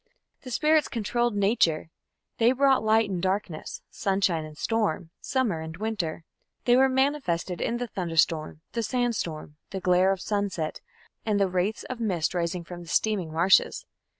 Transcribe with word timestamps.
The 0.41 0.49
spirits 0.49 0.87
controlled 0.87 1.35
Nature: 1.35 1.91
they 2.39 2.53
brought 2.53 2.83
light 2.83 3.11
and 3.11 3.21
darkness, 3.21 3.83
sunshine 3.91 4.45
and 4.45 4.57
storm, 4.57 5.11
summer 5.21 5.59
and 5.59 5.77
winter; 5.77 6.23
they 6.65 6.75
were 6.75 6.89
manifested 6.89 7.61
in 7.61 7.77
the 7.77 7.85
thunderstorm, 7.85 8.61
the 8.71 8.81
sandstorm, 8.81 9.57
the 9.69 9.79
glare 9.79 10.11
of 10.11 10.19
sunset, 10.19 10.81
and 11.23 11.39
the 11.39 11.47
wraiths 11.47 11.83
of 11.83 11.99
mist 11.99 12.33
rising 12.33 12.63
from 12.63 12.81
the 12.81 12.87
steaming 12.87 13.31
marshes. 13.31 13.85